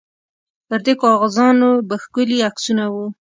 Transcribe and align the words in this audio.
پر 0.67 0.79
دې 0.85 0.93
کاغذانو 1.03 1.69
به 1.87 1.95
ښکلي 2.03 2.37
عکسونه 2.49 2.85
وو. 2.93 3.05